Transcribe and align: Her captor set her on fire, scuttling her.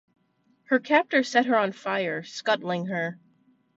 Her 0.63 0.79
captor 0.79 1.21
set 1.21 1.45
her 1.45 1.55
on 1.55 1.73
fire, 1.73 2.23
scuttling 2.23 2.87
her. 2.87 3.19